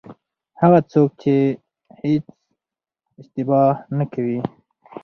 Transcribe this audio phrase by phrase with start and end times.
[0.61, 1.33] هغه څوک چې
[2.01, 2.25] هېڅ
[3.19, 3.65] اشتباه
[3.97, 4.39] نه کوي.